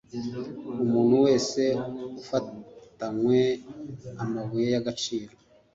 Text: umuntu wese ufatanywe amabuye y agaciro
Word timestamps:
umuntu 0.83 1.15
wese 1.25 1.61
ufatanywe 2.19 3.41
amabuye 4.23 4.67
y 4.73 4.77
agaciro 4.81 5.33